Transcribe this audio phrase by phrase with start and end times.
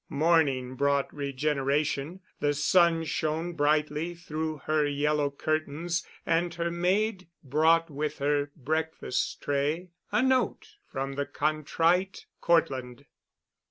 [0.09, 2.21] Morning brought regeneration.
[2.39, 9.43] The sun shone brightly through her yellow curtains, and her maid brought with her breakfast
[9.43, 13.05] tray a note from the contrite Cortland.